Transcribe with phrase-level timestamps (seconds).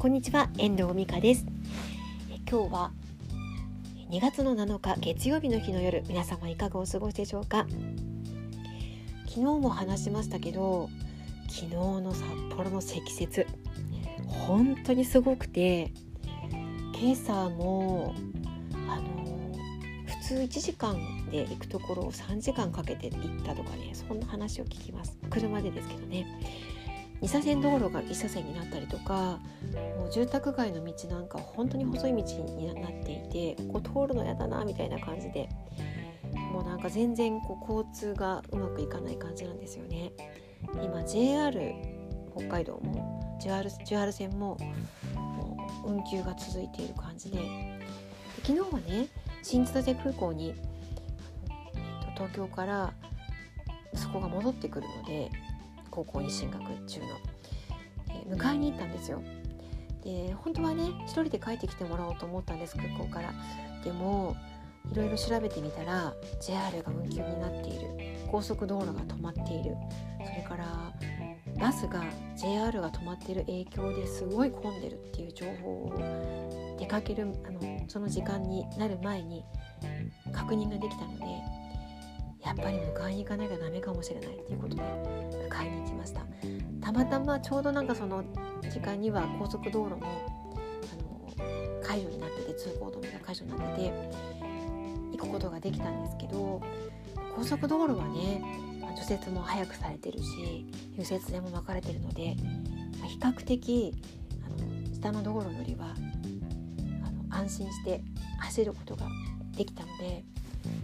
[0.00, 1.44] こんにちは遠藤美香です。
[2.50, 2.90] 今日は
[4.10, 7.66] 2月の7日月曜日の日の夜皆様いかがお過ごしでしょうか？
[9.26, 10.88] 昨日も話しましたけど
[11.50, 12.24] 昨日の札
[12.56, 13.44] 幌の積雪
[14.26, 15.92] 本当にすごくて
[16.98, 18.14] 今朝も
[18.88, 19.52] あの
[20.06, 20.96] 普通1時間
[21.30, 25.18] で行くところを3時間かけて行ったとかねそんな話を聞きます。
[25.28, 26.26] 車でですけどね。
[27.22, 29.38] 2車線道路が1車線になったりとか
[29.98, 32.22] もう住宅街の道なんか本当に細い道
[32.56, 35.48] になっていてここ通るの嫌だなみたいな感じで
[36.52, 40.12] もうなんか全然こう交通がうまくいかない感じなんですよね。
[40.82, 41.74] 今 JR
[42.36, 44.56] 北海道も JR, JR 線も
[45.14, 47.38] もう運休が続いている感じで
[48.42, 49.08] 昨日はね
[49.42, 50.54] 新千歳空港に
[52.14, 52.92] 東京から
[53.94, 55.30] そこが戻ってくるので
[55.90, 57.06] 高校に進学中の、
[58.08, 59.22] えー、迎えに行ったんですよ。
[60.02, 63.32] で本当はね一人で帰ってきてもらおうと思ったんです空港から。
[63.84, 64.36] でも
[64.90, 67.88] いろいろ調べてみたら JR が運休になっている
[68.30, 69.76] 高速道路が止まっている
[70.24, 70.92] それから
[71.58, 72.02] バスが
[72.36, 79.44] JR が止まっている影響ですごい混んでるっていう情報を出かけるあのその時間になる前に
[80.32, 81.24] 確認ができたので
[82.50, 86.22] やっぱり迎えに行かなきゃダメかもしれないっていうことで迎えに行きました。
[86.80, 88.24] たまたまちょうどなんかその
[88.62, 93.92] 時間には高速道路もあの解除になってて通行止めが解除になってて
[95.12, 96.60] 行くことができたんですけど
[97.36, 98.42] 高速道路はね
[98.96, 100.66] 除雪も早くされてるし
[100.98, 102.34] 右折でも分かれてるので、
[103.00, 103.94] ま、比較的
[104.44, 105.94] あの下の道路よりは
[107.06, 108.02] あの安心して
[108.40, 109.06] 走ることが
[109.56, 110.24] できたので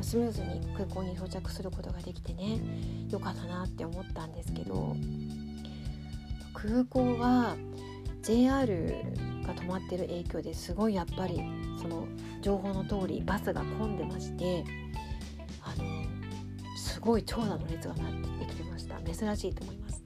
[0.00, 2.60] スムーズに空港に到着することができてね
[3.10, 4.96] 良かったなって思ったんですけど
[6.54, 7.56] 空港は
[8.22, 8.94] JR
[9.46, 11.42] が止まってる影響ですごいやっぱり
[11.80, 12.08] その
[12.40, 14.64] 情報の通りバスが混んでまして
[15.62, 15.84] あの
[16.76, 20.02] すごい長蛇の列がなってできてました珍しいと思います。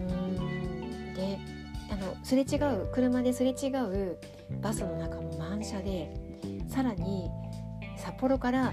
[0.00, 1.38] うんで
[1.90, 4.18] あのすれ違う車ですれ違う
[4.60, 6.12] バスの中も満車で
[6.68, 7.30] さらに
[8.06, 8.72] 札幌から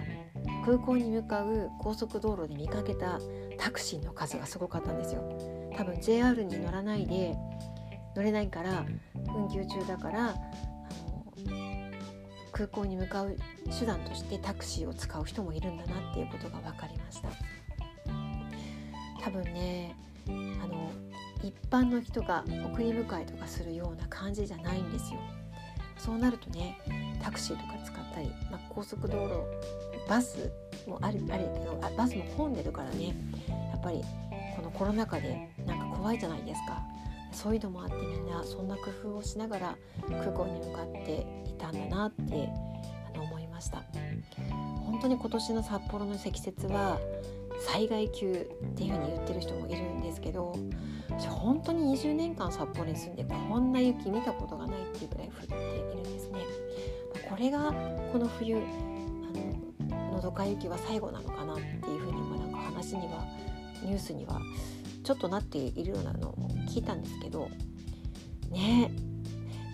[0.64, 3.20] 空港に向かう高速道路で見かけた
[3.58, 5.24] タクシーの数がすごかったんですよ。
[5.76, 7.36] 多分 JR に乗らないで
[8.16, 8.86] 乗れないから
[9.36, 10.34] 運休中だからあ
[11.50, 11.92] の
[12.52, 13.36] 空港に向かう
[13.80, 17.30] 手段としてタクシーを使う人もいるんだなっていうことが分かりました。
[19.20, 19.96] 多分ね
[20.28, 20.92] あの
[21.42, 25.20] 一般の人が送り迎えとかするような感じじゃないんですよ
[26.04, 26.78] そうなるとね
[27.24, 30.52] タクシーとか使ったり、まあ、高速道路バス
[30.86, 33.16] もあるあるけどあバスも混んでるからね
[33.72, 34.02] やっぱり
[34.56, 36.82] このコロナ禍でなんか怖いじゃないですか。
[37.32, 39.76] そういうのもあってみんなそんな工夫をしながら
[40.08, 42.48] 空港に向かっていたんだなって
[43.12, 43.82] あの思いました。
[44.86, 47.00] 本当に今年の札幌の積雪は
[47.66, 48.36] 災害級っ
[48.76, 50.56] ていう風に言ってる人もいるんですけど
[51.10, 56.40] 私本当に20年間札幌に住んでこんな雪見たことがないっていうぐらい降っているんですね。
[57.30, 57.72] これが
[58.12, 58.60] この冬あ
[59.98, 63.26] ののどか雪は最後なのかなっていうふうにまなんか話には
[63.84, 64.42] ニュースには
[65.04, 66.36] ちょっとなっているようなのを
[66.68, 67.50] 聞いたんですけど
[68.50, 68.92] ね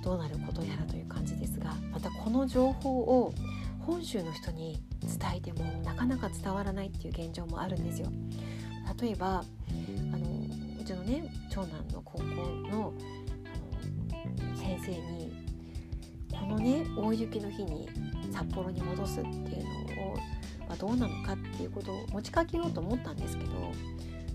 [0.03, 3.33] どうなることやらという感じですがまたこの情報を
[3.89, 8.07] 本州の人に伝えてもなかなか伝わらないっていう現状もあるんですよ。
[9.01, 9.43] 例えば
[10.13, 10.27] あの
[10.79, 12.33] うちのね長男の高校の
[12.69, 12.93] の
[14.55, 15.33] 先生に
[16.31, 17.89] このね大雪の日に
[18.31, 19.37] 札幌に戻すっていう
[19.97, 20.15] のを、
[20.67, 23.49] まあ、どうなのかっていうことを持ちかけようと思ったんですけど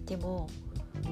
[0.05, 0.49] でも
[1.03, 1.09] こ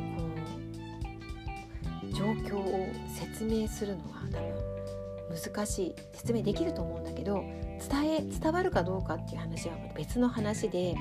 [2.03, 7.45] の状況を説明するのは多分難しい説明できると思うんだけど
[7.91, 10.95] 伝え伝わるかどうかっていう話は別の話で、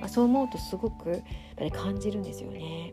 [0.00, 1.20] まあ、そう思うとすごくやっ
[1.56, 2.92] ぱり感じるんですよね。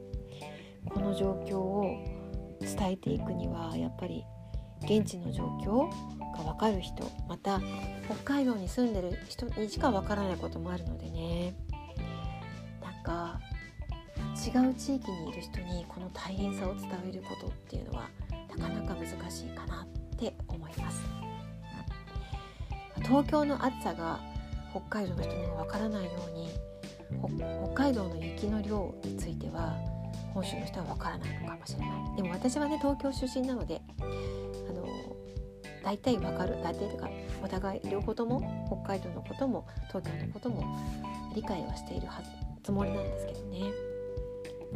[0.89, 2.15] この状況を
[2.61, 4.23] 伝えていくにはやっぱり
[4.83, 5.89] 現地の状況
[6.37, 7.59] が分かる人また
[8.05, 11.55] 北海道に住んでる人にしか分からないこともあるのでね
[12.81, 13.39] なんか
[14.35, 18.09] 違う地域にいる人にこの大変さを伝えることっていうのは
[18.55, 21.01] なかなか難しいかなって思います
[23.03, 24.19] 東京の暑さが
[24.71, 26.49] 北海道の人にもわからないように
[27.73, 29.75] 北海道の雪の量については
[30.33, 32.15] 本州の人はわからないのかもしれない。
[32.17, 34.03] でも私はね東京出身なのであ
[34.73, 34.85] の
[35.83, 36.57] 大体わかる。
[36.61, 37.09] 大体というか
[37.43, 40.77] お互い両方とも北海道のことも東京のことも
[41.35, 42.29] 理解はしているはず
[42.63, 43.71] つもりなんですけどね。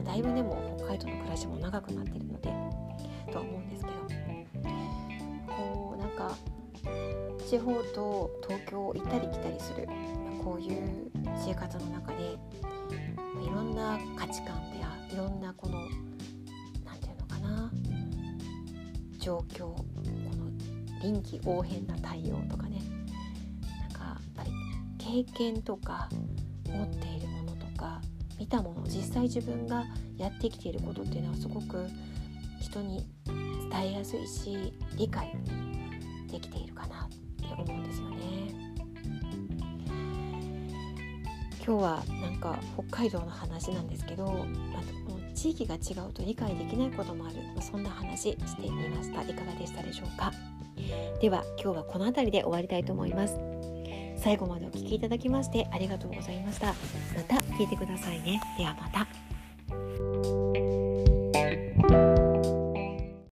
[0.05, 2.53] だいぶでも北海道の暮らしも長くなってるので
[3.31, 4.18] とは思うんですけど。
[7.49, 9.87] 地方と東京を行ったり来たりする
[10.43, 11.11] こういう
[11.43, 12.37] 生活の中で
[13.43, 15.79] いろんな価値観やいろんなこの
[16.85, 17.71] 何て言うのかな
[19.17, 19.83] 状況こ
[20.37, 22.83] の臨機応変な対応とかね
[23.81, 24.51] なんかやっぱり
[24.99, 26.07] 経験とか
[26.67, 27.99] 持っているものとか
[28.37, 29.85] 見たもの実際自分が
[30.17, 31.87] やってきていることっていうのはすごく
[32.61, 33.07] 人に
[33.71, 35.33] 伝えやすいし理解
[36.31, 37.09] できているかな。
[37.61, 38.17] って思うんですよね。
[41.65, 49.21] 今日はなんか北海道の話なんですけど、まあ、地域が違うと理解できないこともある、まあ、そんな話してみました。
[49.21, 50.33] いかがでしたでしょうか？
[51.21, 53.37] では今日はこの辺りで終わりたいと思います。
[54.17, 56.67] 最後までお聴きいただきましてありがとうございました。
[56.67, 56.73] ま
[57.27, 58.41] た聞いてくださいね。
[58.57, 59.28] ではまた。